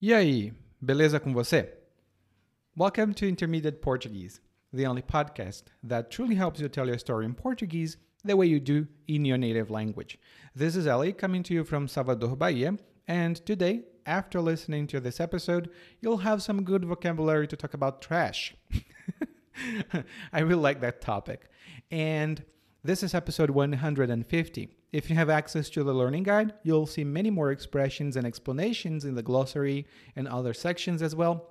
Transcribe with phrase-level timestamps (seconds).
[0.00, 1.74] E aí, beleza com você?
[2.76, 4.40] Welcome to Intermediate Portuguese,
[4.72, 8.60] the only podcast that truly helps you tell your story in Portuguese the way you
[8.60, 10.16] do in your native language.
[10.54, 15.18] This is Ellie coming to you from Salvador, Bahia, and today, after listening to this
[15.18, 15.68] episode,
[16.00, 18.54] you'll have some good vocabulary to talk about trash.
[20.32, 21.50] I really like that topic.
[21.90, 22.44] And
[22.84, 24.70] this is episode 150.
[24.92, 29.04] If you have access to the learning guide, you'll see many more expressions and explanations
[29.04, 31.50] in the glossary and other sections as well.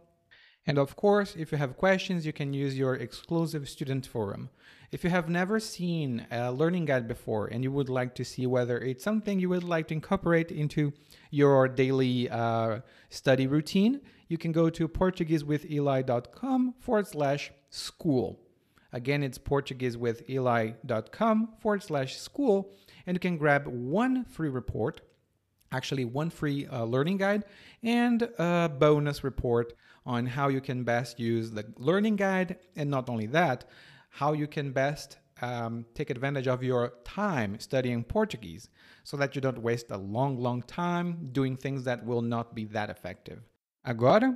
[0.65, 4.49] And of course, if you have questions, you can use your exclusive student forum.
[4.89, 8.47] If you have never seen a learning guide before and you would like to see
[8.47, 10.93] whether it's something you would like to incorporate into
[11.29, 13.99] your daily uh, study routine,
[14.29, 18.46] you can go to PortugueseWithEli.com forward slash school.
[18.97, 22.73] Again, it's PortugueseWithEli.com forward slash school
[23.05, 25.01] and you can grab one free report,
[25.71, 27.43] actually, one free uh, learning guide,
[27.83, 32.57] and a bonus report on how you can best use the learning guide.
[32.75, 33.65] And not only that,
[34.09, 38.67] how you can best um, take advantage of your time studying Portuguese
[39.03, 42.65] so that you don't waste a long, long time doing things that will not be
[42.65, 43.43] that effective.
[43.85, 44.35] Agora,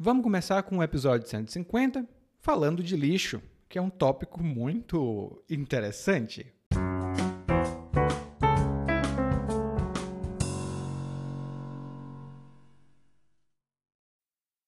[0.00, 2.08] vamos começar com o episódio 150
[2.40, 3.40] falando de lixo,
[3.70, 6.52] que é um tópico muito interessante.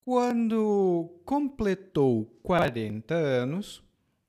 [0.05, 3.83] Quando completou 40 anos,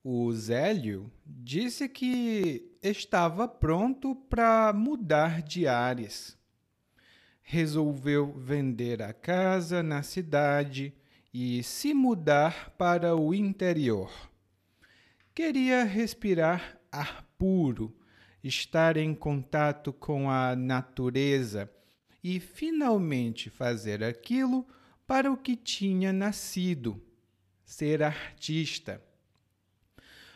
[0.04, 6.36] o Zélio disse que estava pronto para mudar de ares.
[7.44, 10.96] Resolveu vender a casa na cidade
[11.32, 14.33] e se mudar para o interior.
[15.36, 17.92] Queria respirar ar puro,
[18.44, 21.68] estar em contato com a natureza
[22.24, 24.64] e finalmente fazer aquilo
[25.08, 27.02] para o que tinha nascido,
[27.66, 29.04] ser artista.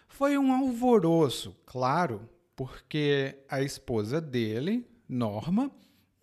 [0.07, 5.69] Foi um alvoroço, claro, porque a esposa dele, Norma,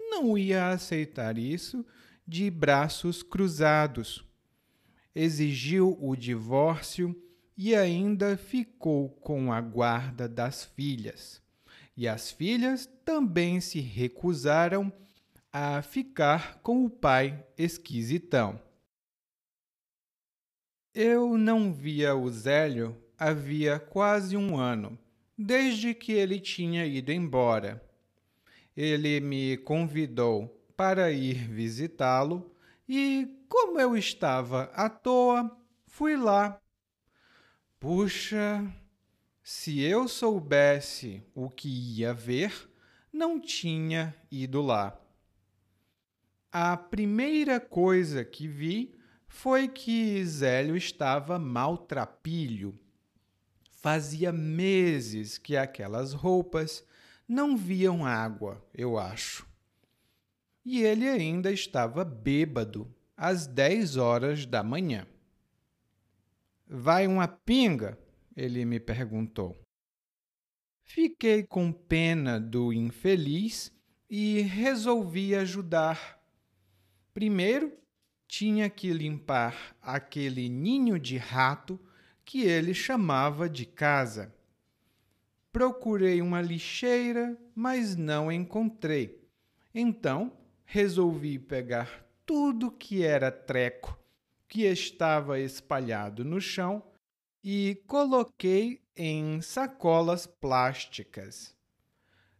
[0.00, 1.86] não ia aceitar isso
[2.26, 4.24] de braços cruzados.
[5.14, 7.16] Exigiu o divórcio
[7.56, 11.42] e ainda ficou com a guarda das filhas.
[11.96, 14.92] E as filhas também se recusaram
[15.52, 18.60] a ficar com o pai esquisitão.
[20.92, 24.98] Eu não via o Zélio havia quase um ano,
[25.36, 27.82] desde que ele tinha ido embora.
[28.76, 32.52] Ele me convidou para ir visitá-lo
[32.88, 35.56] e, como eu estava à toa,
[35.86, 36.60] fui lá.
[37.84, 38.64] Puxa,
[39.42, 42.66] se eu soubesse o que ia ver,
[43.12, 44.98] não tinha ido lá.
[46.50, 48.94] A primeira coisa que vi
[49.28, 52.74] foi que Zélio estava maltrapilho.
[53.70, 56.82] Fazia meses que aquelas roupas
[57.28, 59.46] não viam água, eu acho.
[60.64, 65.06] E ele ainda estava bêbado às dez horas da manhã.
[66.66, 67.98] Vai uma pinga?
[68.34, 69.56] Ele me perguntou.
[70.82, 73.72] Fiquei com pena do infeliz
[74.08, 76.20] e resolvi ajudar.
[77.12, 77.72] Primeiro,
[78.26, 81.78] tinha que limpar aquele ninho de rato
[82.24, 84.34] que ele chamava de casa.
[85.52, 89.22] Procurei uma lixeira, mas não encontrei.
[89.74, 90.32] Então,
[90.64, 94.03] resolvi pegar tudo que era treco
[94.48, 96.82] que estava espalhado no chão
[97.42, 101.54] e coloquei em sacolas plásticas.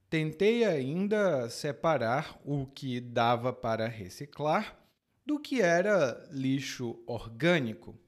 [0.08, 4.78] Tentei ainda separar o que dava para reciclar
[5.26, 7.98] do que era lixo orgânico.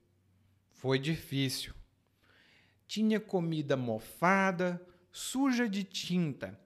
[0.71, 1.75] Foi difícil.
[2.87, 4.81] Tinha comida mofada,
[5.11, 6.59] suja de tinta,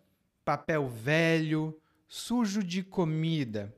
[0.45, 3.75] papel velho, sujo de comida.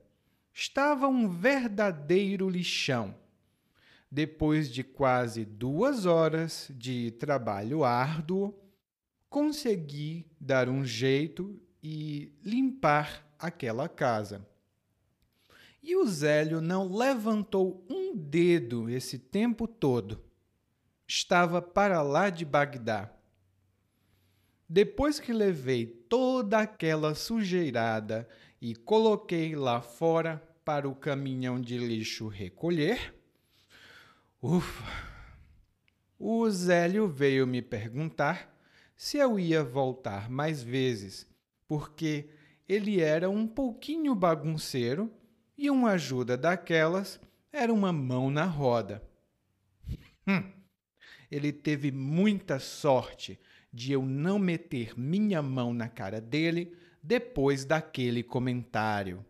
[0.53, 3.22] Estava um verdadeiro lixão.
[4.15, 8.55] Depois de quase duas horas de trabalho árduo,
[9.31, 14.47] consegui dar um jeito e limpar aquela casa.
[15.83, 20.23] E o Zélio não levantou um dedo esse tempo todo.
[21.09, 23.11] Estava para lá de Bagdá.
[24.69, 28.29] Depois que levei toda aquela sujeirada
[28.61, 33.22] e coloquei lá fora para o caminhão de lixo recolher,
[34.43, 34.85] ufa!
[36.19, 38.53] O Zélio veio me perguntar
[38.97, 41.27] se eu ia voltar mais vezes,
[41.67, 42.29] porque
[42.69, 45.13] ele era um pouquinho bagunceiro
[45.57, 47.21] e uma ajuda daquelas
[47.53, 49.03] era uma mão na roda.
[50.27, 50.43] Hum,
[51.31, 53.39] ele teve muita sorte
[53.73, 59.25] de eu não meter minha mão na cara dele depois daquele comentário.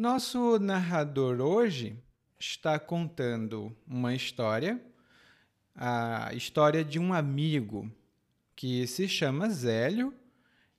[0.00, 2.02] Nosso narrador hoje
[2.38, 4.82] está contando uma história,
[5.74, 7.92] a história de um amigo
[8.56, 10.14] que se chama Zélio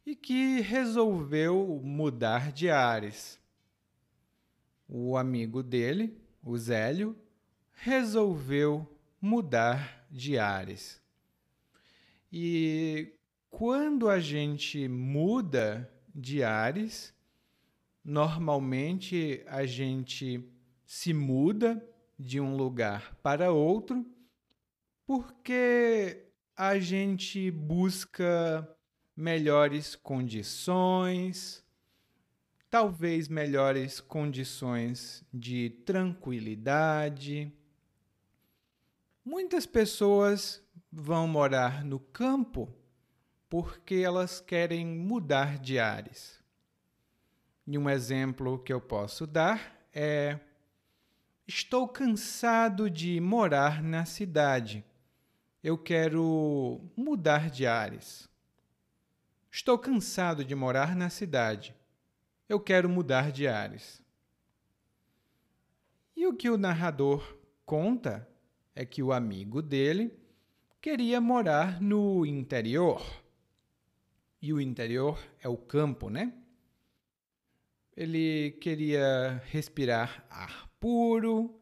[0.03, 3.39] e que resolveu mudar de ares.
[4.89, 7.15] O amigo dele, o Zélio,
[7.73, 8.91] resolveu
[9.21, 10.99] mudar de ares.
[12.33, 13.13] E
[13.51, 17.13] quando a gente muda de ares,
[18.03, 20.43] Normalmente a gente
[20.85, 21.87] se muda
[22.17, 24.05] de um lugar para outro
[25.05, 26.25] porque
[26.55, 28.67] a gente busca
[29.15, 31.63] melhores condições,
[32.69, 37.51] talvez melhores condições de tranquilidade.
[39.23, 42.73] Muitas pessoas vão morar no campo
[43.49, 46.40] porque elas querem mudar de ares.
[47.65, 50.39] E um exemplo que eu posso dar é:
[51.47, 54.83] estou cansado de morar na cidade.
[55.63, 58.27] Eu quero mudar de ares.
[59.51, 61.75] Estou cansado de morar na cidade.
[62.49, 64.01] Eu quero mudar de ares.
[66.15, 68.27] E o que o narrador conta
[68.73, 70.17] é que o amigo dele
[70.81, 73.01] queria morar no interior.
[74.41, 76.33] E o interior é o campo, né?
[77.95, 81.59] Ele queria respirar ar puro,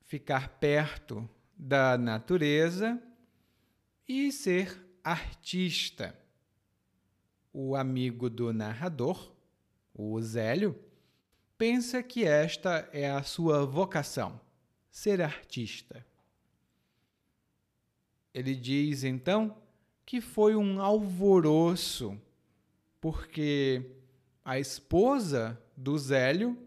[0.00, 3.00] ficar perto da natureza
[4.08, 6.18] e ser artista.
[7.52, 9.32] O amigo do narrador,
[9.94, 10.78] o Zélio,
[11.56, 14.40] pensa que esta é a sua vocação,
[14.90, 16.04] ser artista.
[18.34, 19.56] Ele diz então
[20.04, 22.20] que foi um alvoroço,
[23.00, 24.01] porque
[24.44, 26.58] a esposa do Zélio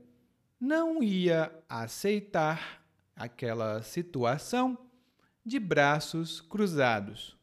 [0.60, 2.84] não ia aceitar
[3.16, 4.78] aquela situação
[5.46, 7.38] de braços cruzados.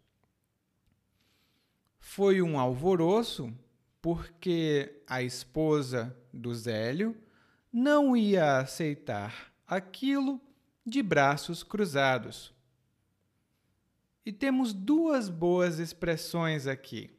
[1.99, 3.52] Foi um alvoroço
[4.00, 7.17] porque a esposa do Zélio
[7.73, 10.40] não ia aceitar aquilo
[10.84, 12.52] de braços cruzados.
[14.25, 17.11] E temos duas boas expressões aqui.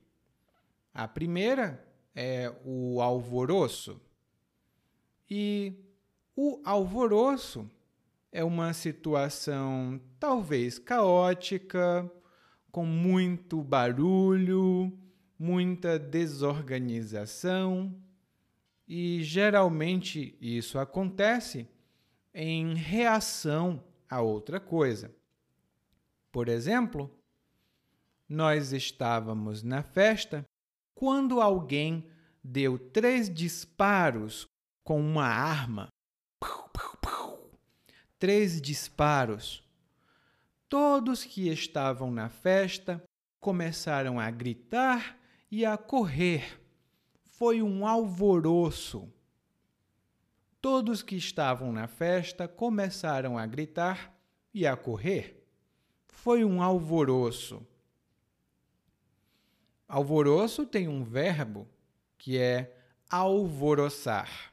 [0.94, 4.00] A primeira é o alvoroço.
[5.30, 5.74] E
[6.36, 7.70] o alvoroço
[8.32, 12.10] é uma situação talvez caótica,
[12.72, 14.92] com muito barulho,
[15.38, 17.96] muita desorganização,
[18.88, 21.68] e geralmente isso acontece
[22.34, 25.14] em reação a outra coisa.
[26.32, 27.10] Por exemplo,
[28.28, 30.44] nós estávamos na festa
[31.04, 32.08] quando alguém
[32.42, 34.48] deu três disparos
[34.86, 35.90] com uma arma,
[38.18, 39.62] três disparos,
[40.70, 43.04] todos que estavam na festa
[43.42, 45.20] começaram a gritar
[45.52, 46.58] e a correr.
[47.22, 49.12] Foi um alvoroço.
[50.62, 54.18] Todos que estavam na festa começaram a gritar
[54.54, 55.46] e a correr.
[56.08, 57.68] Foi um alvoroço.
[59.94, 61.70] Alvoroço tem um verbo
[62.18, 62.76] que é
[63.08, 64.52] alvoroçar.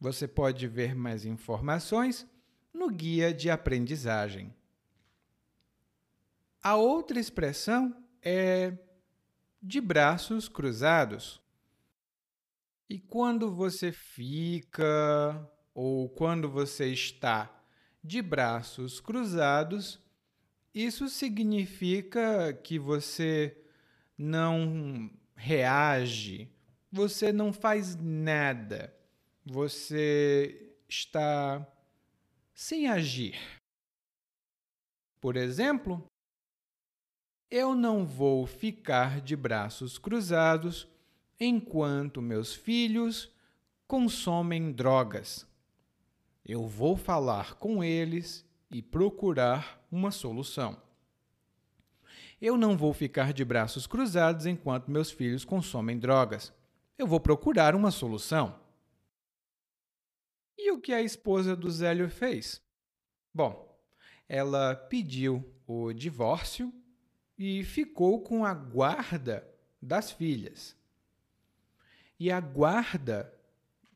[0.00, 2.26] Você pode ver mais informações
[2.74, 4.52] no guia de aprendizagem.
[6.60, 8.76] A outra expressão é
[9.62, 11.40] de braços cruzados.
[12.90, 17.62] E quando você fica ou quando você está
[18.02, 20.00] de braços cruzados,
[20.74, 23.61] isso significa que você
[24.22, 26.48] não reage,
[26.90, 28.94] você não faz nada,
[29.44, 31.66] você está
[32.54, 33.36] sem agir.
[35.20, 36.04] Por exemplo,
[37.50, 40.86] eu não vou ficar de braços cruzados
[41.40, 43.28] enquanto meus filhos
[43.88, 45.44] consomem drogas.
[46.44, 50.80] Eu vou falar com eles e procurar uma solução.
[52.42, 56.52] Eu não vou ficar de braços cruzados enquanto meus filhos consomem drogas.
[56.98, 58.58] Eu vou procurar uma solução.
[60.58, 62.60] E o que a esposa do Zélio fez?
[63.32, 63.78] Bom,
[64.28, 66.74] ela pediu o divórcio
[67.38, 69.48] e ficou com a guarda
[69.80, 70.76] das filhas.
[72.18, 73.32] E a guarda,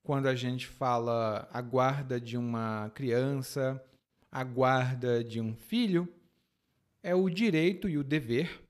[0.04, 3.84] quando a gente fala a guarda de uma criança,
[4.30, 6.08] a guarda de um filho,
[7.06, 8.60] é o direito e o dever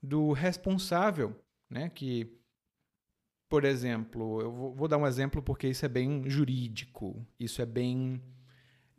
[0.00, 1.34] do responsável,
[1.68, 1.88] né?
[1.88, 2.32] Que,
[3.48, 8.22] por exemplo, eu vou, dar um exemplo porque isso é bem jurídico, isso é bem,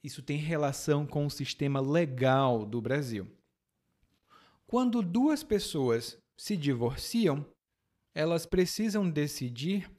[0.03, 3.25] isso tem relação com o sistema legal do Brasil.
[4.67, 7.45] Quando duas pessoas se divorciam,
[8.13, 9.89] elas precisam decidir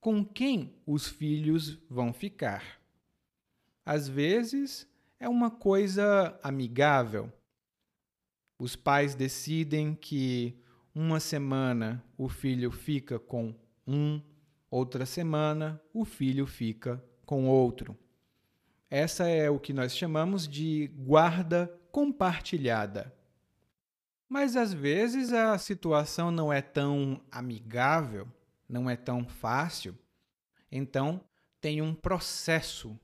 [0.00, 2.82] com quem os filhos vão ficar.
[3.86, 4.84] Às vezes
[5.20, 7.32] é uma coisa amigável.
[8.62, 10.56] Os pais decidem que
[10.94, 13.52] uma semana o filho fica com
[13.84, 14.22] um,
[14.70, 17.98] outra semana o filho fica com outro.
[18.88, 23.12] Essa é o que nós chamamos de guarda compartilhada.
[24.28, 28.28] Mas às vezes a situação não é tão amigável,
[28.68, 29.98] não é tão fácil.
[30.70, 31.20] Então,
[31.60, 32.96] tem um processo,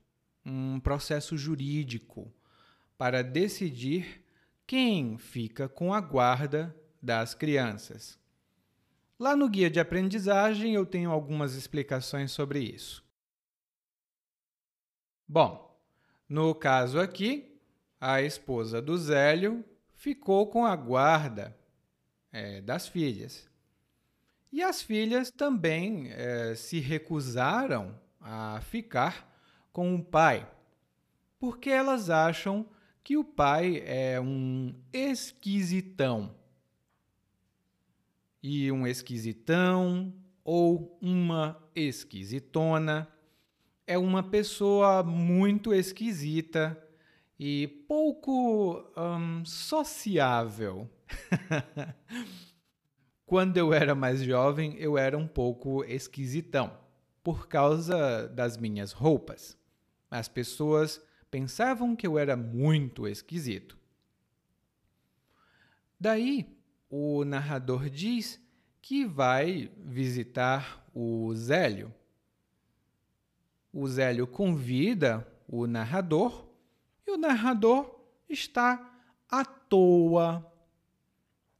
[0.45, 2.33] um processo jurídico
[2.97, 4.23] para decidir
[4.69, 8.19] quem fica com a guarda das crianças.
[9.17, 13.03] Lá no guia de aprendizagem eu tenho algumas explicações sobre isso.
[15.27, 15.75] Bom,
[16.29, 17.59] no caso aqui,
[17.99, 21.57] a esposa do Zélio ficou com a guarda
[22.31, 23.49] é, das filhas.
[24.51, 29.35] E as filhas também é, se recusaram a ficar
[29.73, 30.47] com o pai,
[31.39, 32.69] porque elas acham
[33.03, 36.35] que o pai é um esquisitão.
[38.41, 40.13] E um esquisitão
[40.43, 43.07] ou uma esquisitona
[43.85, 46.77] é uma pessoa muito esquisita
[47.39, 50.87] e pouco um, sociável.
[53.25, 56.77] Quando eu era mais jovem, eu era um pouco esquisitão,
[57.23, 59.57] por causa das minhas roupas.
[60.11, 63.77] As pessoas pensavam que eu era muito esquisito.
[65.99, 66.47] Daí,
[66.89, 68.41] o narrador diz
[68.81, 71.93] que vai visitar o Zélio.
[73.71, 76.47] O Zélio convida o narrador
[77.05, 80.45] e o narrador está à toa.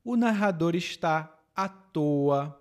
[0.04, 2.60] O narrador está à toa.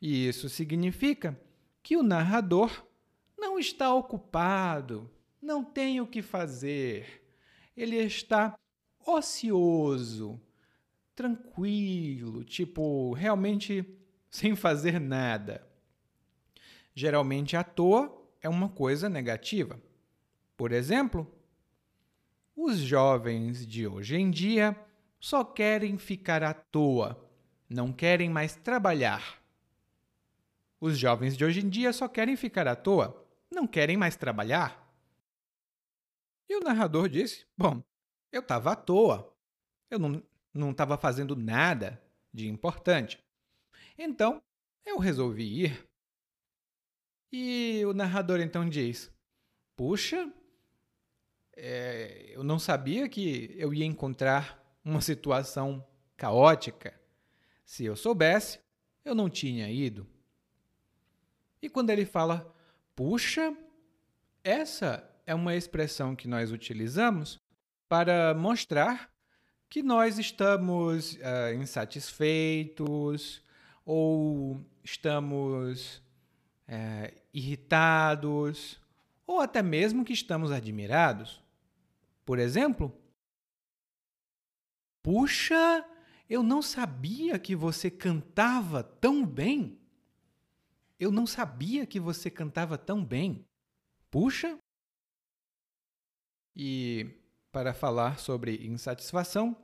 [0.00, 1.38] E isso significa
[1.82, 2.86] que o narrador
[3.36, 5.10] não está ocupado,
[5.42, 7.20] não tem o que fazer.
[7.76, 8.56] Ele está
[9.04, 10.40] ocioso,
[11.16, 13.84] tranquilo, tipo, realmente
[14.30, 15.66] sem fazer nada.
[16.94, 19.82] Geralmente, à toa é uma coisa negativa.
[20.56, 21.26] Por exemplo,
[22.54, 24.76] os jovens de hoje em dia
[25.18, 27.28] só querem ficar à toa,
[27.68, 29.42] não querem mais trabalhar.
[30.80, 34.81] Os jovens de hoje em dia só querem ficar à toa, não querem mais trabalhar.
[36.52, 37.82] E o narrador disse: Bom,
[38.30, 39.34] eu estava à toa,
[39.88, 41.98] eu não estava fazendo nada
[42.30, 43.18] de importante.
[43.96, 44.42] Então,
[44.84, 45.88] eu resolvi ir.
[47.32, 49.10] E o narrador então diz:
[49.74, 50.30] Puxa,
[51.56, 55.82] é, eu não sabia que eu ia encontrar uma situação
[56.18, 57.00] caótica.
[57.64, 58.60] Se eu soubesse,
[59.06, 60.06] eu não tinha ido.
[61.62, 62.54] E quando ele fala,
[62.94, 63.56] puxa,
[64.44, 67.40] essa é uma expressão que nós utilizamos
[67.88, 69.10] para mostrar
[69.68, 73.42] que nós estamos uh, insatisfeitos
[73.84, 76.02] ou estamos
[76.68, 78.80] uh, irritados
[79.26, 81.42] ou até mesmo que estamos admirados.
[82.24, 82.94] Por exemplo,
[85.02, 85.84] puxa,
[86.28, 89.78] eu não sabia que você cantava tão bem.
[90.98, 93.44] Eu não sabia que você cantava tão bem.
[94.10, 94.58] Puxa.
[96.54, 97.10] E
[97.50, 99.56] para falar sobre insatisfação,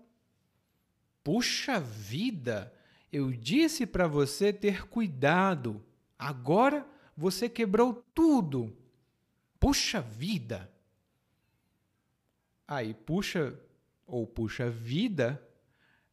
[1.23, 2.73] puxa vida,
[3.13, 5.85] eu disse para você ter cuidado.
[6.19, 8.77] Agora você quebrou tudo.
[9.59, 10.71] Puxa vida!
[12.67, 13.59] Aí, puxa
[14.07, 15.43] ou puxa vida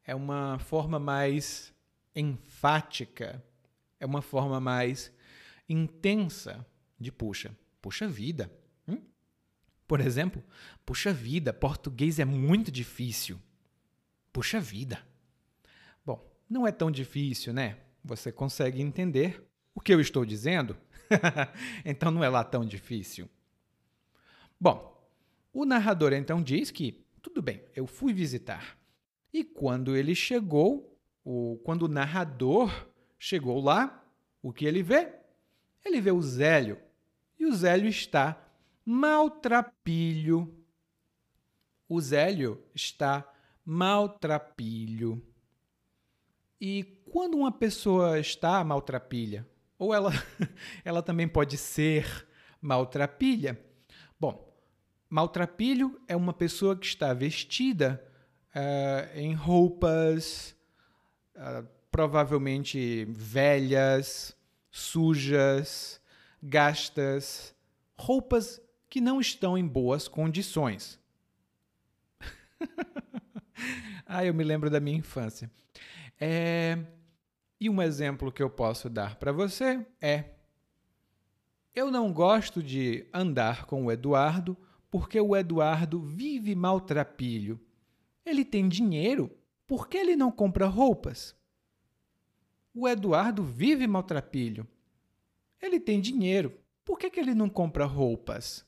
[0.06, 1.74] é uma forma mais
[2.16, 3.44] enfática,
[4.00, 5.12] é uma forma mais
[5.68, 6.66] intensa
[7.00, 7.58] de puxa.
[7.82, 8.52] Puxa vida.
[9.88, 10.44] Por exemplo,
[10.86, 13.40] puxa vida, português é muito difícil.
[14.34, 15.00] Puxa vida.
[16.06, 17.78] Bom, não é tão difícil, né?
[18.04, 20.76] Você consegue entender o que eu estou dizendo?
[21.86, 23.30] então não é lá tão difícil.
[24.60, 24.96] Bom,
[25.54, 28.78] o narrador então diz que, tudo bem, eu fui visitar.
[29.32, 32.90] E quando ele chegou, o, quando o narrador
[33.20, 34.04] chegou lá,
[34.42, 35.14] o que ele vê?
[35.84, 36.80] Ele vê o Zélio.
[37.40, 38.45] E o Zélio está
[38.86, 40.54] maltrapilho.
[41.90, 43.28] O Zélio está
[43.66, 45.22] maltrapilho.
[46.62, 50.12] E quando uma pessoa está maltrapilha, ou ela,
[50.86, 52.28] ela também pode ser
[52.62, 53.60] maltrapilha,
[54.20, 54.54] bom,
[55.10, 58.04] maltrapilho é uma pessoa que está vestida
[58.56, 60.56] uh, em roupas
[61.36, 64.36] uh, provavelmente velhas,
[64.70, 66.02] sujas,
[66.42, 67.56] gastas,
[67.98, 68.62] roupas
[68.96, 70.98] que não estão em boas condições.
[74.06, 75.52] ah, eu me lembro da minha infância.
[76.18, 76.78] É...
[77.60, 80.30] E um exemplo que eu posso dar para você é:
[81.74, 84.58] eu não gosto de andar com o Eduardo
[84.90, 87.60] porque o Eduardo vive maltrapilho.
[88.26, 89.30] Ele tem dinheiro,
[89.68, 91.36] por que ele não compra roupas?
[92.74, 94.66] O Eduardo vive maltrapilho.
[95.62, 98.66] Ele tem dinheiro, por que, que ele não compra roupas?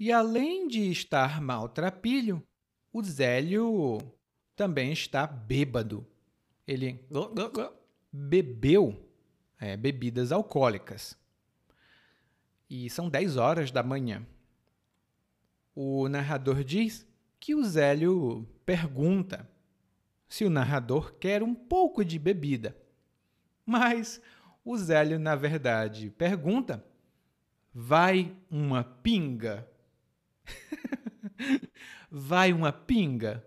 [0.00, 2.42] E além de estar maltrapilho,
[2.90, 3.98] o Zélio
[4.56, 6.06] também está bêbado.
[6.66, 7.06] Ele
[8.10, 9.06] bebeu
[9.60, 11.14] é, bebidas alcoólicas.
[12.70, 14.26] E são 10 horas da manhã.
[15.74, 17.06] O narrador diz
[17.38, 19.46] que o Zélio pergunta
[20.26, 22.74] se o narrador quer um pouco de bebida.
[23.66, 24.18] Mas
[24.64, 26.82] o Zélio, na verdade, pergunta:
[27.74, 29.69] vai uma pinga?
[32.10, 33.44] vai uma pinga?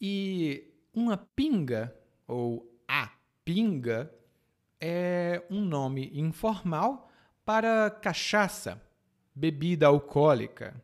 [0.00, 1.94] E uma pinga,
[2.26, 3.10] ou a
[3.44, 4.12] pinga,
[4.80, 7.10] é um nome informal
[7.44, 8.80] para cachaça,
[9.34, 10.80] bebida alcoólica.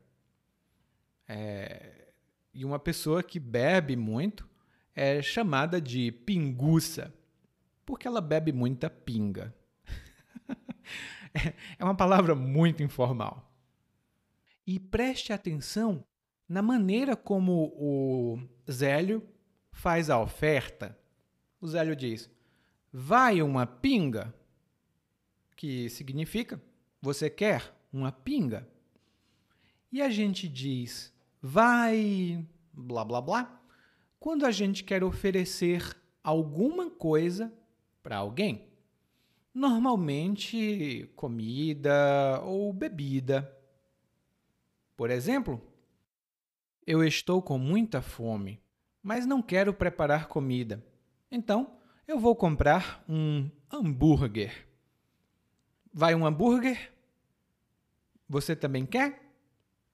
[1.28, 2.08] É,
[2.52, 4.48] e uma pessoa que bebe muito
[4.94, 7.12] é chamada de pinguça,
[7.84, 9.54] porque ela bebe muita pinga.
[11.78, 13.45] é uma palavra muito informal.
[14.66, 16.04] E preste atenção
[16.48, 18.38] na maneira como o
[18.70, 19.22] Zélio
[19.70, 20.98] faz a oferta.
[21.60, 22.28] O Zélio diz:
[22.92, 24.34] vai uma pinga,
[25.54, 26.60] que significa
[27.00, 28.68] você quer uma pinga.
[29.92, 33.62] E a gente diz: vai blá blá blá,
[34.18, 37.52] quando a gente quer oferecer alguma coisa
[38.02, 38.66] para alguém.
[39.54, 43.55] Normalmente comida ou bebida.
[44.96, 45.60] Por exemplo,
[46.86, 48.62] eu estou com muita fome,
[49.02, 50.84] mas não quero preparar comida.
[51.30, 51.78] Então,
[52.08, 54.66] eu vou comprar um hambúrguer.
[55.92, 56.92] Vai um hambúrguer?
[58.28, 59.22] Você também quer?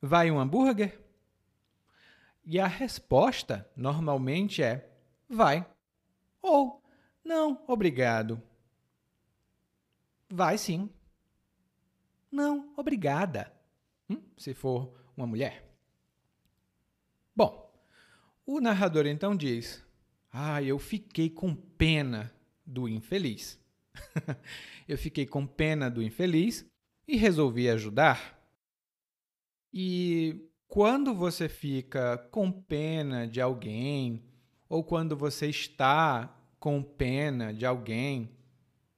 [0.00, 1.00] Vai um hambúrguer?
[2.44, 4.90] E a resposta normalmente é
[5.28, 5.66] vai
[6.40, 6.82] ou
[7.24, 8.42] não, obrigado.
[10.28, 10.90] Vai sim.
[12.30, 13.51] Não, obrigada.
[14.12, 15.68] Hum, se for uma mulher.
[17.34, 17.72] Bom,
[18.44, 19.84] o narrador então diz:
[20.30, 22.32] Ah, eu fiquei com pena
[22.66, 23.58] do infeliz.
[24.88, 26.66] eu fiquei com pena do infeliz
[27.06, 28.38] e resolvi ajudar.
[29.72, 34.22] E quando você fica com pena de alguém,
[34.68, 38.30] ou quando você está com pena de alguém,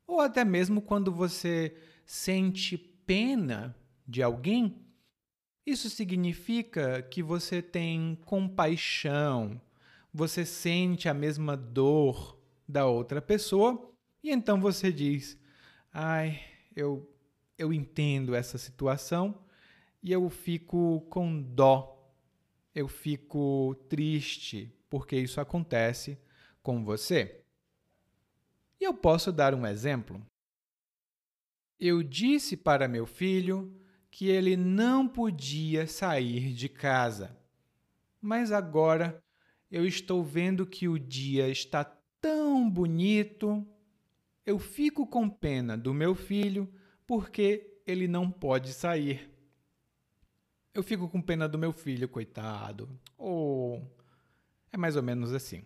[0.07, 3.75] ou até mesmo quando você sente pena
[4.07, 4.84] de alguém,
[5.67, 9.61] isso significa que você tem compaixão,
[10.13, 13.91] você sente a mesma dor da outra pessoa
[14.23, 15.39] e então você diz:
[15.93, 16.41] "Ai,
[16.75, 17.11] eu
[17.57, 19.39] eu entendo essa situação
[20.03, 22.13] e eu fico com dó,
[22.75, 26.19] eu fico triste porque isso acontece
[26.63, 27.43] com você.
[28.81, 30.25] E eu posso dar um exemplo.
[31.79, 33.75] Eu disse para meu filho
[34.15, 37.37] que ele não podia sair de casa,
[38.21, 39.21] mas agora
[39.69, 41.83] eu estou vendo que o dia está
[42.21, 43.67] tão bonito.
[44.47, 46.73] Eu fico com pena do meu filho
[47.05, 49.29] porque ele não pode sair.
[50.73, 52.89] Eu fico com pena do meu filho, coitado.
[53.19, 53.83] Ou
[54.71, 55.65] é mais ou menos assim.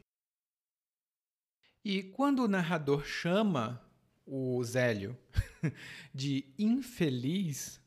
[1.85, 3.87] E quando o narrador chama
[4.25, 5.19] o Zélio
[6.15, 7.79] de infeliz,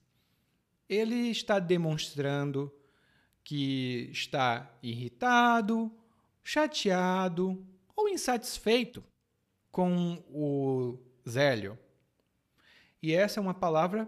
[0.92, 2.70] ele está demonstrando
[3.46, 5.90] que está irritado,
[6.44, 9.02] chateado ou insatisfeito
[9.72, 11.80] com o Zélio.
[13.02, 14.06] E essa é uma palavra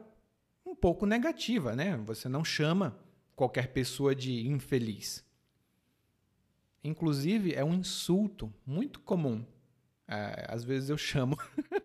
[0.66, 1.96] um pouco negativa, né?
[2.06, 3.00] Você não chama
[3.34, 5.26] qualquer pessoa de infeliz.
[6.84, 9.46] Inclusive, é um insulto muito comum.
[10.06, 11.38] É, às vezes eu chamo,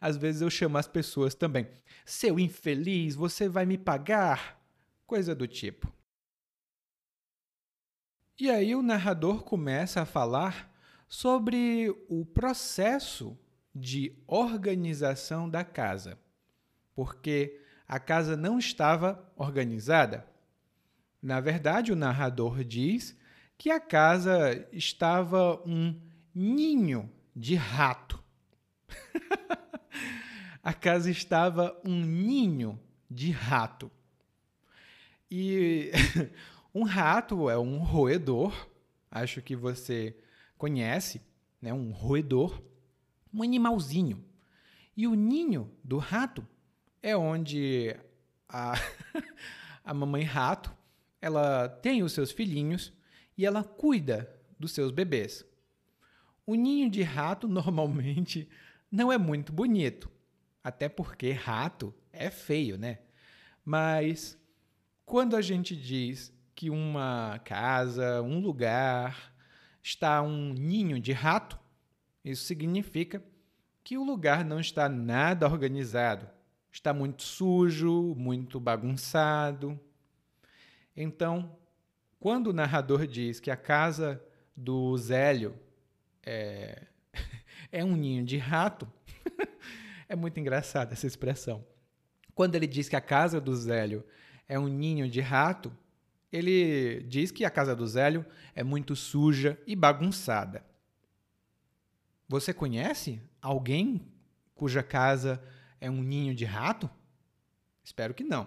[0.00, 1.68] às vezes eu chamo as pessoas também.
[2.04, 4.60] Seu infeliz, você vai me pagar?
[5.06, 5.92] Coisa do tipo.
[8.38, 10.72] E aí o narrador começa a falar
[11.08, 13.36] sobre o processo
[13.74, 16.18] de organização da casa,
[16.94, 20.26] porque a casa não estava organizada.
[21.20, 23.16] Na verdade, o narrador diz
[23.56, 26.00] que a casa estava um
[26.34, 28.17] ninho de rato.
[30.62, 32.78] a casa estava um ninho
[33.10, 33.90] de rato.
[35.30, 35.90] E
[36.74, 38.68] um rato é um roedor,
[39.10, 40.16] acho que você
[40.56, 41.20] conhece,
[41.60, 41.72] né?
[41.72, 42.62] um roedor,
[43.32, 44.24] um animalzinho.
[44.96, 46.46] E o ninho do rato
[47.02, 47.94] é onde
[48.48, 48.74] a,
[49.84, 50.74] a mamãe rato
[51.20, 52.92] ela tem os seus filhinhos
[53.36, 55.44] e ela cuida dos seus bebês.
[56.46, 58.48] O ninho de rato normalmente
[58.90, 60.10] não é muito bonito,
[60.62, 62.98] até porque rato é feio, né?
[63.64, 64.38] Mas
[65.04, 69.34] quando a gente diz que uma casa, um lugar
[69.82, 71.58] está um ninho de rato,
[72.24, 73.22] isso significa
[73.84, 76.28] que o lugar não está nada organizado,
[76.70, 79.78] está muito sujo, muito bagunçado.
[80.94, 81.56] Então,
[82.20, 84.22] quando o narrador diz que a casa
[84.56, 85.58] do Zélio
[86.22, 86.86] é,
[87.70, 88.90] é um ninho de rato,
[90.08, 91.64] é muito engraçada essa expressão.
[92.34, 94.04] Quando ele diz que a casa do Zélio
[94.48, 95.76] é um ninho de rato,
[96.32, 100.64] ele diz que a casa do Zélio é muito suja e bagunçada.
[102.28, 104.06] Você conhece alguém
[104.54, 105.42] cuja casa
[105.80, 106.90] é um ninho de rato?
[107.82, 108.46] Espero que não.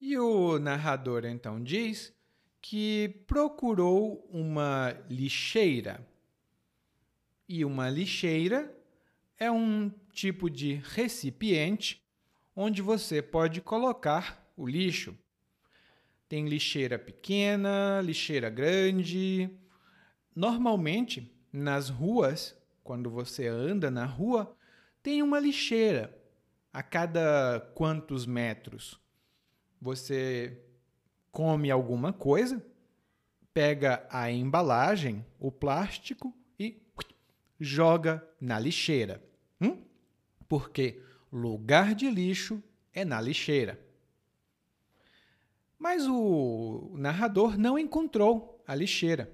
[0.00, 2.12] E o narrador então diz
[2.60, 6.06] que procurou uma lixeira.
[7.54, 8.74] E uma lixeira
[9.38, 12.02] é um tipo de recipiente
[12.56, 15.14] onde você pode colocar o lixo.
[16.30, 19.50] Tem lixeira pequena, lixeira grande.
[20.34, 24.56] Normalmente, nas ruas, quando você anda na rua,
[25.02, 26.18] tem uma lixeira
[26.72, 28.98] a cada quantos metros
[29.78, 30.58] você
[31.30, 32.64] come alguma coisa,
[33.52, 36.34] pega a embalagem, o plástico
[37.62, 39.22] joga na lixeira.
[39.60, 39.82] Hum?
[40.48, 41.00] Porque
[41.32, 43.80] lugar de lixo é na lixeira.
[45.78, 49.32] Mas o narrador não encontrou a lixeira.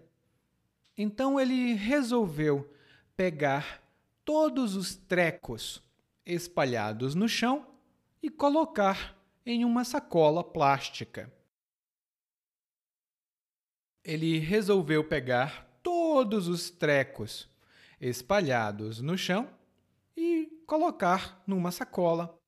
[0.96, 2.72] Então ele resolveu
[3.16, 3.82] pegar
[4.24, 5.82] todos os trecos
[6.24, 7.66] espalhados no chão
[8.22, 11.32] e colocar em uma sacola plástica.
[14.04, 17.48] Ele resolveu pegar todos os trecos
[18.00, 19.48] espalhados no chão
[20.16, 22.38] e colocar numa sacola.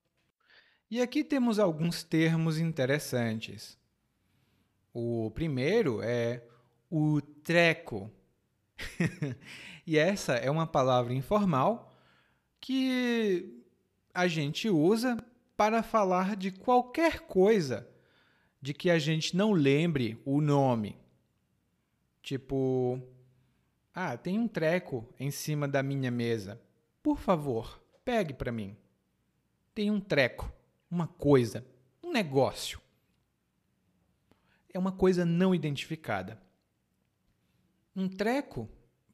[0.90, 3.78] E aqui temos alguns termos interessantes.
[4.92, 6.44] O primeiro é
[6.90, 8.10] o treco.
[9.86, 11.96] e essa é uma palavra informal
[12.60, 13.64] que
[14.12, 15.16] a gente usa
[15.56, 17.88] para falar de qualquer coisa
[18.60, 20.98] de que a gente não lembre o nome.
[22.22, 23.00] Tipo,
[23.94, 26.60] ah, tem um treco em cima da minha mesa.
[27.02, 28.76] Por favor, pegue para mim.
[29.74, 30.52] Tem um treco,
[30.90, 31.66] uma coisa,
[32.02, 32.80] um negócio.
[34.72, 36.40] É uma coisa não identificada.
[37.94, 38.68] Um treco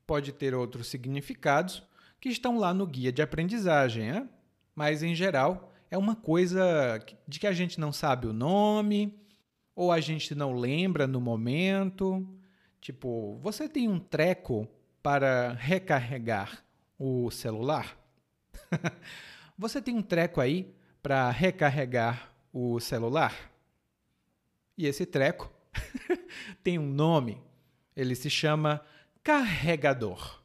[0.06, 1.82] pode ter outros significados
[2.20, 4.28] que estão lá no guia de aprendizagem, hein?
[4.74, 9.14] mas em geral é uma coisa de que a gente não sabe o nome,
[9.74, 12.26] ou a gente não lembra no momento.
[12.86, 14.64] Tipo, você tem um treco
[15.02, 16.64] para recarregar
[16.96, 17.98] o celular?
[19.58, 20.72] você tem um treco aí
[21.02, 23.52] para recarregar o celular?
[24.78, 25.52] E esse treco
[26.62, 27.42] tem um nome.
[27.96, 28.86] Ele se chama
[29.20, 30.40] carregador.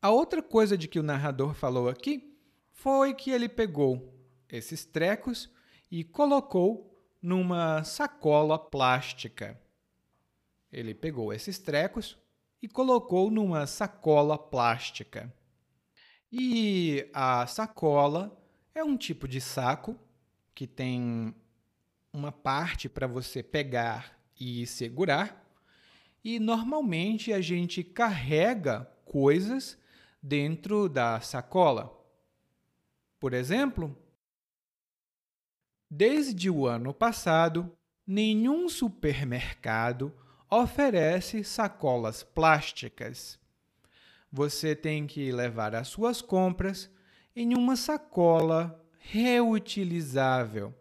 [0.00, 2.34] A outra coisa de que o narrador falou aqui
[2.72, 5.52] foi que ele pegou esses trecos
[5.90, 9.60] e colocou numa sacola plástica.
[10.72, 12.18] Ele pegou esses trecos
[12.62, 15.32] e colocou numa sacola plástica.
[16.30, 18.36] E a sacola
[18.74, 19.98] é um tipo de saco
[20.54, 21.34] que tem
[22.12, 25.44] uma parte para você pegar e segurar.
[26.24, 29.78] E normalmente a gente carrega coisas
[30.22, 31.96] dentro da sacola.
[33.20, 33.96] Por exemplo,
[35.90, 37.70] desde o ano passado,
[38.06, 40.12] nenhum supermercado
[40.50, 43.38] oferece sacolas plásticas.
[44.30, 46.90] Você tem que levar as suas compras
[47.34, 50.74] em uma sacola reutilizável,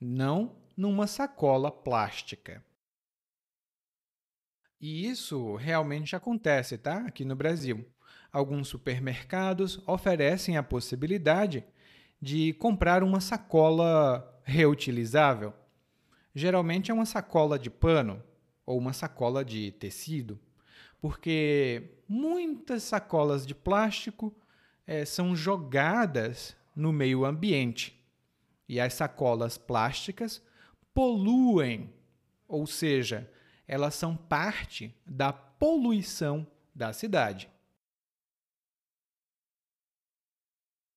[0.00, 2.64] não numa sacola plástica.
[4.80, 7.06] E isso realmente acontece, tá?
[7.06, 7.86] Aqui no Brasil.
[8.32, 11.64] Alguns supermercados oferecem a possibilidade
[12.24, 15.52] de comprar uma sacola reutilizável.
[16.34, 18.22] Geralmente é uma sacola de pano
[18.64, 20.40] ou uma sacola de tecido,
[21.02, 24.34] porque muitas sacolas de plástico
[24.86, 28.02] é, são jogadas no meio ambiente
[28.66, 30.42] e as sacolas plásticas
[30.94, 31.92] poluem,
[32.48, 33.30] ou seja,
[33.68, 37.50] elas são parte da poluição da cidade.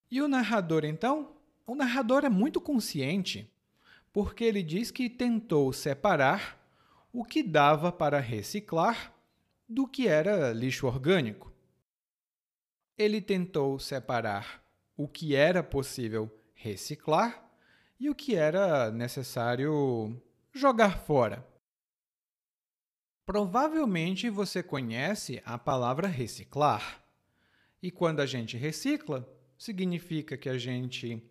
[0.10, 1.36] E o narrador, então?
[1.66, 3.52] O narrador é muito consciente,
[4.14, 6.58] porque ele diz que tentou separar
[7.12, 9.14] o que dava para reciclar
[9.68, 11.52] do que era lixo orgânico.
[12.98, 14.64] Ele tentou separar
[14.96, 17.46] o que era possível reciclar
[18.00, 20.20] e o que era necessário
[20.54, 21.46] jogar fora.
[23.26, 27.04] Provavelmente você conhece a palavra reciclar.
[27.84, 31.22] E quando a gente recicla, significa que a gente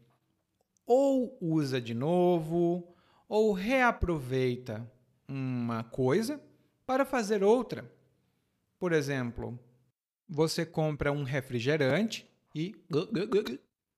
[0.87, 2.95] ou usa de novo
[3.29, 4.91] ou reaproveita
[5.29, 6.41] uma coisa
[6.87, 7.91] para fazer outra.
[8.79, 9.59] Por exemplo,
[10.29, 12.75] você compra um refrigerante e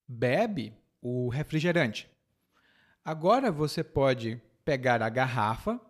[0.07, 2.11] bebe o refrigerante.
[3.05, 5.81] Agora você pode pegar a garrafa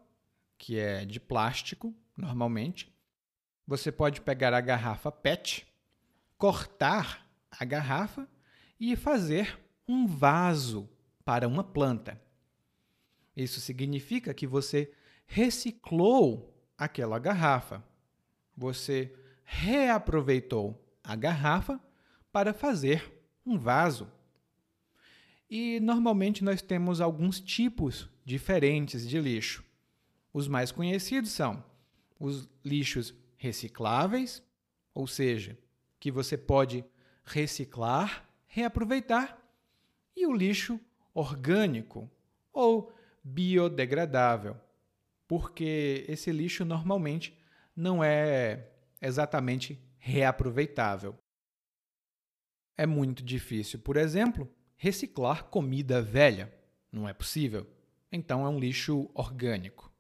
[0.59, 2.93] que é de plástico, normalmente.
[3.67, 5.67] Você pode pegar a garrafa PET,
[6.37, 8.29] cortar a garrafa
[8.79, 10.89] e fazer um vaso
[11.25, 12.21] para uma planta.
[13.37, 14.93] Isso significa que você
[15.27, 17.85] reciclou aquela garrafa.
[18.57, 21.81] Você reaproveitou a garrafa
[22.33, 23.13] para fazer
[23.45, 24.11] um vaso.
[25.49, 29.65] E normalmente nós temos alguns tipos diferentes de lixo.
[30.33, 31.65] Os mais conhecidos são
[32.21, 34.43] os lixos recicláveis,
[34.93, 35.57] ou seja,
[35.99, 36.85] que você pode
[37.29, 39.39] reciclar, reaproveitar,
[40.17, 40.81] e o lixo
[41.15, 42.11] orgânico
[42.53, 44.57] ou biodegradável,
[45.27, 47.39] porque esse lixo normalmente
[47.77, 48.69] não é
[49.01, 51.17] exatamente reaproveitável.
[52.77, 56.53] É muito difícil, por exemplo, reciclar comida velha.
[56.91, 57.67] Não é possível.
[58.11, 59.93] Então é um lixo orgânico.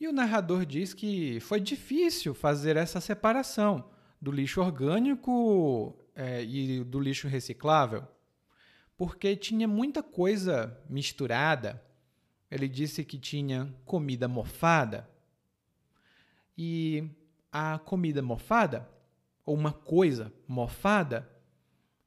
[0.00, 3.93] E o narrador diz que foi difícil fazer essa separação
[4.24, 8.08] do lixo orgânico é, e do lixo reciclável,
[8.96, 11.84] porque tinha muita coisa misturada.
[12.50, 15.06] Ele disse que tinha comida mofada.
[16.56, 17.06] E
[17.52, 18.88] a comida mofada,
[19.44, 21.28] ou uma coisa mofada,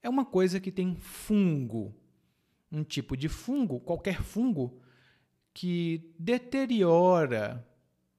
[0.01, 1.93] é uma coisa que tem fungo.
[2.71, 4.81] Um tipo de fungo, qualquer fungo,
[5.53, 7.63] que deteriora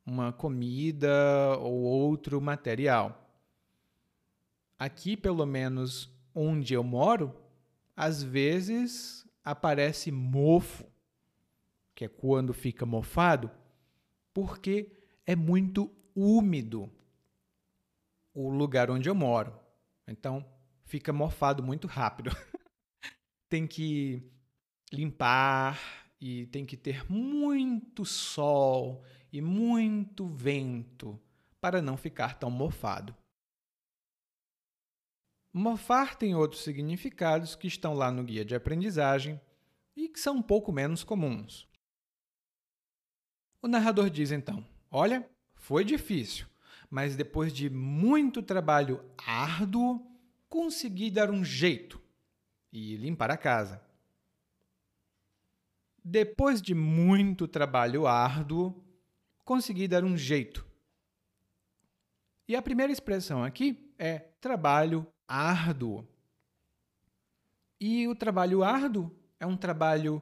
[0.06, 3.27] uma comida ou outro material.
[4.78, 7.34] Aqui, pelo menos onde eu moro,
[7.96, 10.86] às vezes aparece mofo,
[11.94, 13.50] que é quando fica mofado,
[14.32, 14.92] porque
[15.26, 16.88] é muito úmido
[18.32, 19.58] o lugar onde eu moro.
[20.06, 20.46] Então,
[20.84, 22.30] fica mofado muito rápido.
[23.48, 24.22] tem que
[24.92, 31.20] limpar e tem que ter muito sol e muito vento
[31.60, 33.14] para não ficar tão mofado.
[35.52, 39.40] Mofar tem outros significados que estão lá no guia de aprendizagem
[39.96, 41.66] e que são um pouco menos comuns.
[43.60, 46.46] O narrador diz então: Olha, foi difícil,
[46.88, 50.06] mas depois de muito trabalho árduo,
[50.48, 52.00] consegui dar um jeito
[52.72, 53.82] e limpar a casa.
[56.04, 58.82] Depois de muito trabalho árduo,
[59.44, 60.66] consegui dar um jeito.
[62.46, 66.08] E a primeira expressão aqui é trabalho árduo.
[67.78, 70.20] E o trabalho árduo é um trabalho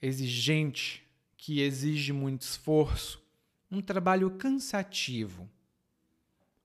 [0.00, 1.04] exigente,
[1.36, 3.24] que exige muito esforço,
[3.70, 5.50] um trabalho cansativo.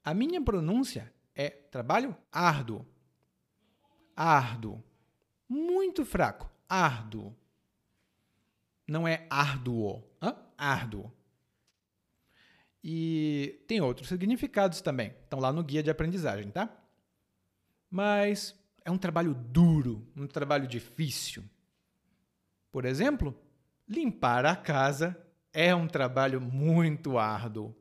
[0.03, 2.85] A minha pronúncia é trabalho árduo.
[4.15, 4.83] Árduo.
[5.47, 6.51] Muito fraco.
[6.67, 7.35] Árduo.
[8.87, 10.03] Não é árduo.
[10.21, 10.35] Hã?
[10.57, 11.11] Árduo.
[12.83, 16.80] E tem outros significados também, estão lá no guia de aprendizagem, tá?
[17.91, 21.43] Mas é um trabalho duro, um trabalho difícil.
[22.71, 23.37] Por exemplo,
[23.87, 27.75] limpar a casa é um trabalho muito árduo.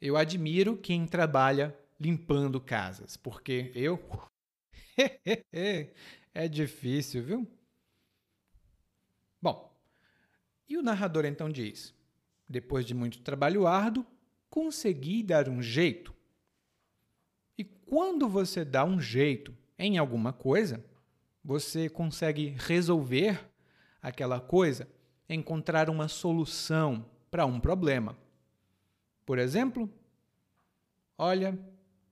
[0.00, 3.98] Eu admiro quem trabalha limpando casas, porque eu.
[6.34, 7.48] é difícil, viu?
[9.40, 9.72] Bom,
[10.68, 11.94] e o narrador então diz:
[12.48, 14.04] depois de muito trabalho árduo,
[14.50, 16.17] consegui dar um jeito.
[17.88, 20.84] Quando você dá um jeito em alguma coisa,
[21.42, 23.40] você consegue resolver
[24.02, 24.86] aquela coisa,
[25.26, 28.14] encontrar uma solução para um problema.
[29.24, 29.90] Por exemplo,
[31.16, 31.58] olha,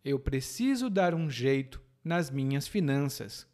[0.02, 3.46] eu preciso dar um jeito nas minhas finanças.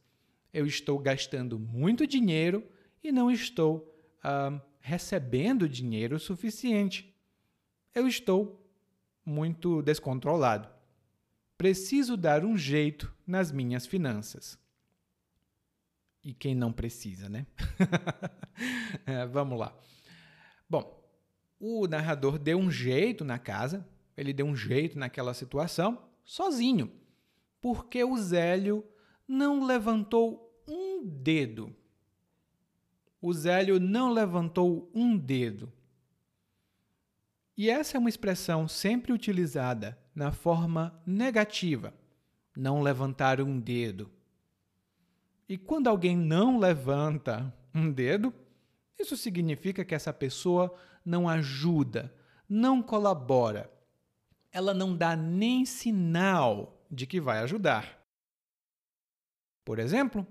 [0.54, 2.64] Eu estou gastando muito dinheiro
[3.02, 3.92] e não estou
[4.24, 7.12] uh, recebendo dinheiro suficiente.
[7.92, 8.64] Eu estou
[9.26, 10.71] muito descontrolado.
[11.62, 14.58] Preciso dar um jeito nas minhas finanças.
[16.24, 17.46] E quem não precisa, né?
[19.06, 19.72] é, vamos lá.
[20.68, 21.08] Bom,
[21.60, 26.90] o narrador deu um jeito na casa, ele deu um jeito naquela situação, sozinho,
[27.60, 28.84] porque o Zélio
[29.28, 31.72] não levantou um dedo
[33.22, 35.72] o Zélio não levantou um dedo.
[37.62, 41.94] E essa é uma expressão sempre utilizada na forma negativa,
[42.56, 44.10] não levantar um dedo.
[45.48, 48.34] E quando alguém não levanta um dedo,
[48.98, 52.12] isso significa que essa pessoa não ajuda,
[52.48, 53.72] não colabora.
[54.50, 58.04] Ela não dá nem sinal de que vai ajudar.
[59.64, 60.26] Por exemplo,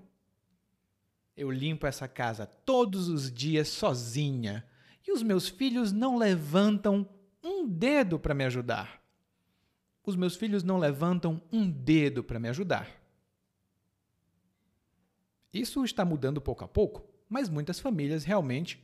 [1.34, 4.68] eu limpo essa casa todos os dias sozinha
[5.08, 7.08] e os meus filhos não levantam
[7.42, 9.02] um dedo para me ajudar.
[10.04, 12.88] Os meus filhos não levantam um dedo para me ajudar.
[15.52, 18.82] Isso está mudando pouco a pouco, mas muitas famílias realmente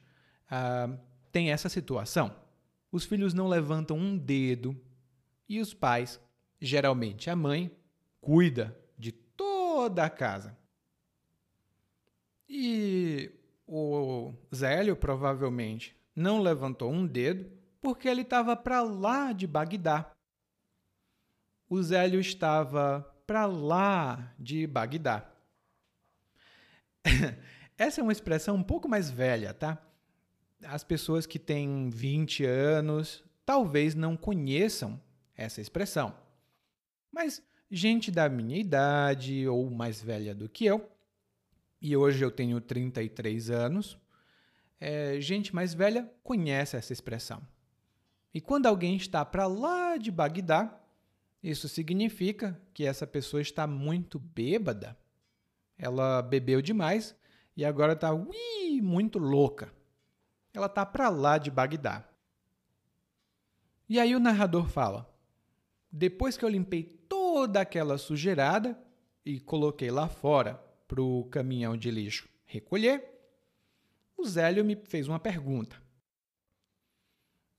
[0.50, 0.96] ah,
[1.32, 2.34] têm essa situação.
[2.92, 4.78] Os filhos não levantam um dedo
[5.48, 6.20] e os pais,
[6.60, 7.74] geralmente a mãe,
[8.20, 10.56] cuida de toda a casa.
[12.48, 13.30] E
[13.66, 20.14] o Zélio provavelmente não levantou um dedo porque ele estava para lá de Bagdá.
[21.68, 25.30] O Zélio estava para lá de Bagdá.
[27.76, 29.78] Essa é uma expressão um pouco mais velha, tá?
[30.64, 35.00] As pessoas que têm 20 anos talvez não conheçam
[35.36, 36.14] essa expressão.
[37.12, 40.90] Mas gente da minha idade ou mais velha do que eu
[41.80, 43.96] e hoje eu tenho 33 anos,
[44.80, 47.40] é, gente mais velha conhece essa expressão.
[48.32, 50.78] E quando alguém está para lá de Bagdá,
[51.42, 54.98] isso significa que essa pessoa está muito bêbada.
[55.76, 57.14] Ela bebeu demais
[57.56, 58.10] e agora está
[58.82, 59.72] muito louca.
[60.52, 62.08] Ela está para lá de Bagdá.
[63.88, 65.08] E aí o narrador fala:
[65.90, 68.78] depois que eu limpei toda aquela sujeirada
[69.24, 73.04] e coloquei lá fora para o caminhão de lixo recolher,
[74.16, 75.80] o Zélio me fez uma pergunta.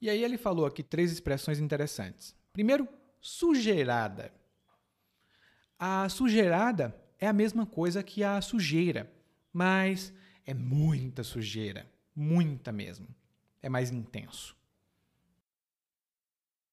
[0.01, 2.35] E aí ele falou aqui três expressões interessantes.
[2.53, 2.87] Primeiro,
[3.19, 4.33] sujeirada.
[5.77, 9.11] A sujeirada é a mesma coisa que a sujeira,
[9.51, 10.13] mas
[10.45, 13.07] é muita sujeira, muita mesmo.
[13.61, 14.55] É mais intenso.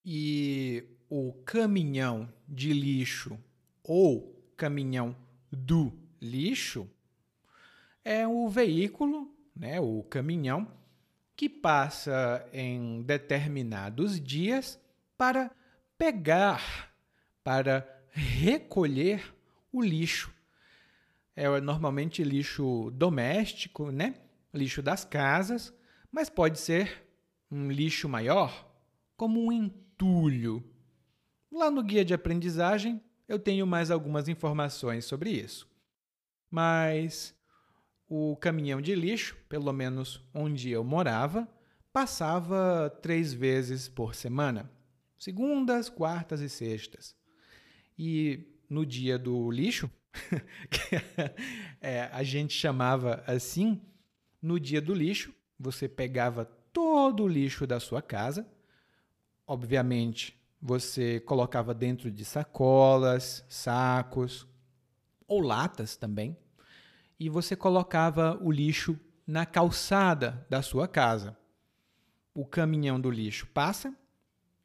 [0.04, 3.38] E o caminhão de lixo
[3.82, 5.16] ou caminhão
[5.50, 6.88] do lixo
[8.04, 10.70] é o veículo, né, o caminhão,
[11.36, 14.80] que passa em determinados dias
[15.18, 15.50] para
[15.98, 16.92] pegar,
[17.44, 19.34] para recolher
[19.70, 20.32] o lixo.
[21.34, 24.14] É normalmente lixo doméstico, né?
[24.54, 25.74] Lixo das casas,
[26.10, 27.06] mas pode ser
[27.50, 28.66] um lixo maior,
[29.16, 30.64] como um entulho.
[31.52, 35.68] Lá no guia de aprendizagem eu tenho mais algumas informações sobre isso
[36.50, 37.34] mas
[38.08, 41.48] o caminhão de lixo, pelo menos onde eu morava,
[41.92, 44.70] passava três vezes por semana,
[45.18, 47.16] segundas, quartas e sextas.
[47.98, 49.90] E no dia do lixo,
[51.80, 53.80] é, a gente chamava assim,
[54.40, 58.46] no dia do lixo, você pegava todo o lixo da sua casa,
[59.46, 64.46] obviamente você colocava dentro de sacolas, sacos,
[65.26, 66.36] ou latas também,
[67.18, 71.36] e você colocava o lixo na calçada da sua casa.
[72.34, 73.96] O caminhão do lixo passa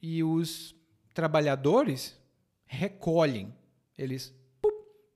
[0.01, 0.75] e os
[1.13, 2.19] trabalhadores
[2.65, 3.55] recolhem.
[3.97, 4.33] Eles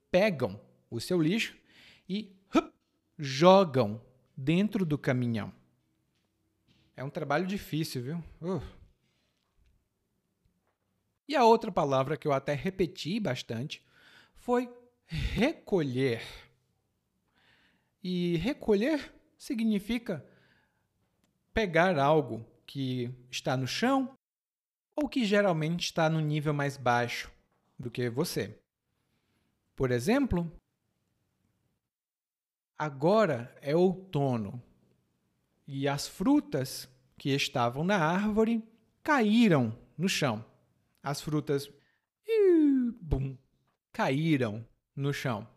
[0.10, 0.60] pegam
[0.90, 1.58] o seu lixo
[2.08, 2.72] e hup,
[3.18, 4.02] jogam
[4.36, 5.54] dentro do caminhão.
[6.96, 8.24] É um trabalho difícil, viu?
[8.42, 8.62] Uh.
[11.28, 13.84] E a outra palavra que eu até repeti bastante
[14.36, 14.72] foi
[15.06, 16.22] recolher.
[18.08, 20.24] E recolher significa
[21.52, 24.16] pegar algo que está no chão
[24.96, 27.32] ou que geralmente está no nível mais baixo
[27.80, 28.62] do que você.
[29.76, 30.52] Por exemplo,
[32.78, 34.62] agora é outono
[35.66, 36.88] e as frutas
[37.18, 38.64] que estavam na árvore
[39.02, 40.46] caíram no chão.
[41.02, 41.74] As frutas
[43.02, 43.36] bum,
[43.92, 44.64] caíram
[44.96, 45.48] no chão.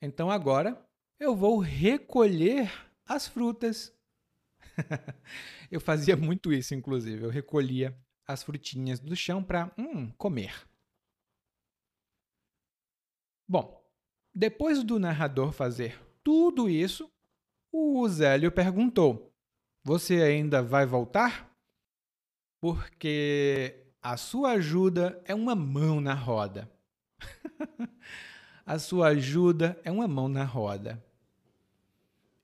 [0.00, 0.85] Então agora
[1.18, 2.70] eu vou recolher
[3.06, 3.94] as frutas.
[5.70, 7.24] eu fazia muito isso, inclusive.
[7.24, 7.96] Eu recolhia
[8.26, 10.54] as frutinhas do chão para hum, comer.
[13.48, 13.82] Bom,
[14.34, 17.10] depois do narrador fazer tudo isso,
[17.72, 19.32] o Zélio perguntou:
[19.84, 21.50] Você ainda vai voltar?
[22.60, 26.70] Porque a sua ajuda é uma mão na roda.
[28.66, 31.05] a sua ajuda é uma mão na roda.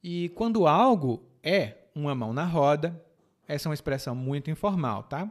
[0.03, 3.01] E quando algo é uma mão na roda,
[3.47, 5.31] essa é uma expressão muito informal, tá?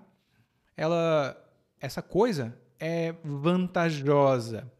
[0.78, 1.36] Ela,
[1.80, 4.72] essa coisa é vantajosa,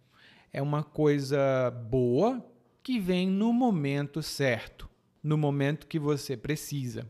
[0.54, 2.46] é uma coisa boa
[2.82, 4.90] que vem no momento certo,
[5.22, 7.10] no momento que você precisa.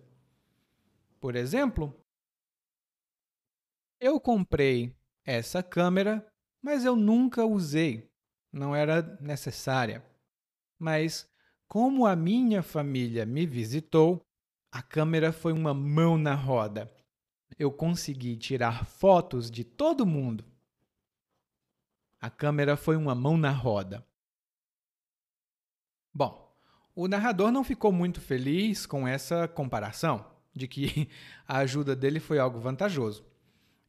[1.20, 1.96] Por exemplo,
[4.00, 6.26] eu comprei essa câmera,
[6.62, 8.10] mas eu nunca usei,
[8.52, 10.04] não era necessária.
[10.80, 11.31] Mas,
[11.72, 14.28] como a minha família me visitou,
[14.70, 16.92] a câmera foi uma mão na roda.
[17.58, 20.44] Eu consegui tirar fotos de todo mundo.
[22.20, 24.06] A câmera foi uma mão na roda.
[26.14, 26.54] Bom,
[26.94, 31.08] o narrador não ficou muito feliz com essa comparação, de que
[31.48, 33.26] a ajuda dele foi algo vantajoso.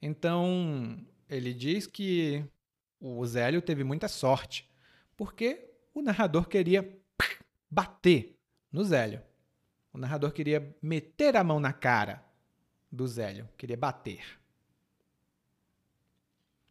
[0.01, 2.45] Então, ele diz que
[3.01, 4.71] o Zélio teve muita sorte,
[5.17, 7.02] porque o narrador queria
[7.73, 8.39] bater
[8.71, 9.23] no Zélio.
[9.95, 12.23] O narrador queria meter a mão na cara
[12.91, 14.21] do Zélio, queria bater.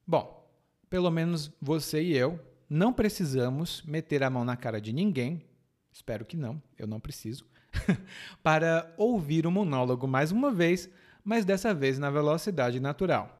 [0.05, 0.47] Bom,
[0.87, 2.39] pelo menos você e eu,
[2.69, 5.43] não precisamos meter a mão na cara de ninguém,
[5.91, 7.47] espero que não, eu não preciso,
[8.43, 10.87] para ouvir o monólogo mais uma vez,
[11.23, 13.37] mas dessa vez na velocidade natural.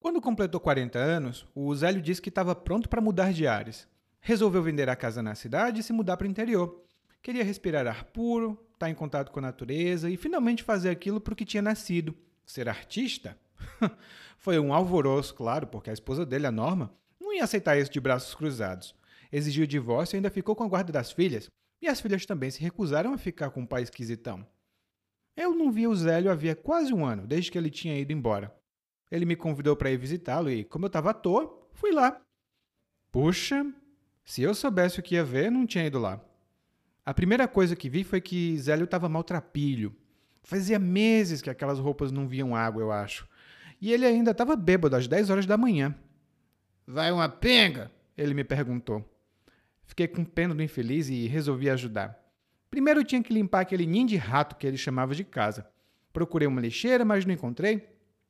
[0.00, 3.86] Quando completou 40 anos, o Zélio disse que estava pronto para mudar de ares.
[4.26, 6.82] Resolveu vender a casa na cidade e se mudar para o interior.
[7.22, 11.20] Queria respirar ar puro, estar tá em contato com a natureza e finalmente fazer aquilo
[11.20, 12.16] para o que tinha nascido:
[12.46, 13.38] ser artista.
[14.38, 18.00] Foi um alvoroço, claro, porque a esposa dele, a Norma, não ia aceitar isso de
[18.00, 18.96] braços cruzados.
[19.30, 21.50] Exigiu o divórcio e ainda ficou com a guarda das filhas,
[21.82, 24.46] e as filhas também se recusaram a ficar com o pai esquisitão.
[25.36, 28.56] Eu não via o Zélio havia quase um ano, desde que ele tinha ido embora.
[29.10, 32.22] Ele me convidou para ir visitá-lo e, como eu estava à toa, fui lá.
[33.12, 33.70] Puxa,
[34.24, 36.20] se eu soubesse o que ia ver, não tinha ido lá.
[37.04, 39.94] A primeira coisa que vi foi que Zélio estava maltrapilho.
[40.42, 43.28] Fazia meses que aquelas roupas não viam água, eu acho.
[43.80, 45.94] E ele ainda estava bêbado às 10 horas da manhã.
[46.86, 47.90] Vai uma penga?
[48.16, 49.04] Ele me perguntou.
[49.84, 52.18] Fiquei com pena do infeliz e resolvi ajudar.
[52.70, 55.66] Primeiro eu tinha que limpar aquele ninho de rato que ele chamava de casa.
[56.12, 57.88] Procurei uma lixeira, mas não encontrei.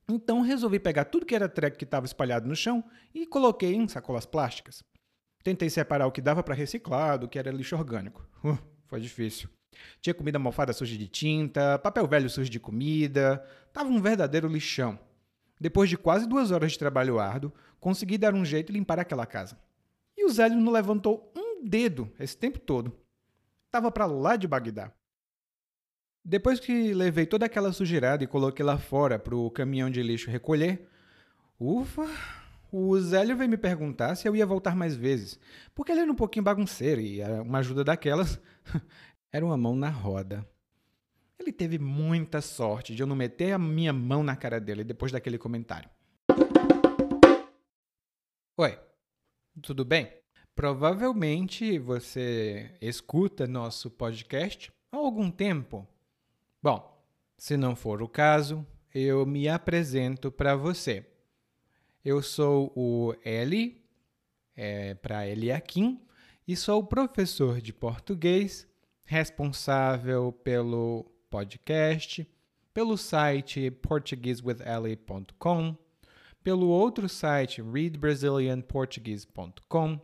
[0.08, 2.82] Então resolvi pegar tudo que era treco que estava espalhado no chão
[3.14, 4.82] e coloquei em sacolas plásticas.
[5.44, 8.26] Tentei separar o que dava para reciclar do que era lixo orgânico.
[8.42, 9.48] Uh, foi difícil.
[10.00, 13.44] Tinha comida mofada suja de tinta, papel velho sujo de comida.
[13.70, 14.98] Tava um verdadeiro lixão.
[15.60, 19.26] Depois de quase duas horas de trabalho árduo, consegui dar um jeito e limpar aquela
[19.26, 19.58] casa.
[20.16, 22.96] E o Zélio não levantou um dedo esse tempo todo.
[23.70, 24.92] Tava para lá de Bagdá.
[26.24, 30.30] Depois que levei toda aquela sujeirada e coloquei lá fora para o caminhão de lixo
[30.30, 30.88] recolher,
[31.60, 32.08] ufa,
[32.76, 35.38] o Zélio veio me perguntar se eu ia voltar mais vezes,
[35.72, 38.40] porque ele era um pouquinho bagunceiro e uma ajuda daquelas
[39.30, 40.44] era uma mão na roda.
[41.38, 45.12] Ele teve muita sorte de eu não meter a minha mão na cara dele depois
[45.12, 45.88] daquele comentário.
[48.56, 48.76] Oi,
[49.62, 50.12] tudo bem?
[50.52, 55.86] Provavelmente você escuta nosso podcast há algum tempo.
[56.60, 57.04] Bom,
[57.38, 61.13] se não for o caso, eu me apresento para você.
[62.04, 63.80] Eu sou o Eli,
[64.54, 65.98] é, para Eliakim,
[66.46, 68.68] e sou professor de português
[69.06, 72.28] responsável pelo podcast,
[72.74, 75.74] pelo site portuguesewitheli.com,
[76.42, 79.98] pelo outro site readbrazilianportuguese.com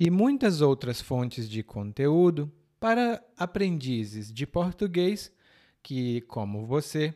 [0.00, 2.50] e muitas outras fontes de conteúdo
[2.80, 5.30] para aprendizes de português
[5.82, 7.14] que, como você,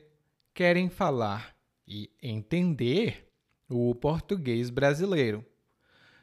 [0.52, 1.56] querem falar
[1.88, 3.31] e entender
[3.72, 5.44] o português brasileiro.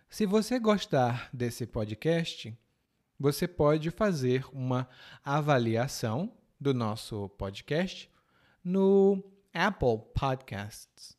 [0.10, 2.58] Se você gostar desse podcast,
[3.20, 4.88] você pode fazer uma
[5.24, 8.10] avaliação do nosso podcast
[8.64, 9.24] no
[9.54, 11.18] Apple Podcasts.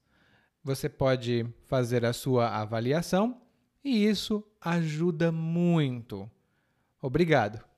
[0.62, 3.40] Você pode fazer a sua avaliação
[3.84, 6.30] e isso ajuda muito.
[7.00, 7.69] Obrigado.